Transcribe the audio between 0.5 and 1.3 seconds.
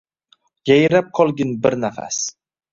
Yayrab